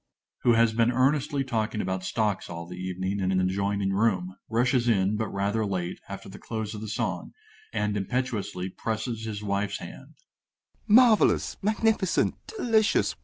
[0.43, 4.35] GOLD (_who has been earnestly talking about stocks all the evening in an adjoining room,
[4.49, 7.33] rushes in, but rather late, after the close of the song,
[7.71, 10.15] and impetuously presses his wife's hand_).
[10.87, 11.55] Marvellous!
[11.61, 12.33] magnificent!
[12.47, 13.13] delicious!